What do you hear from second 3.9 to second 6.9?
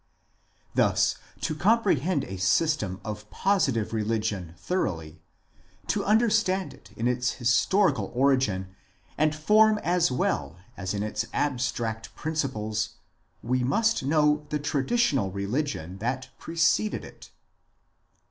religion thoroughly, to understand it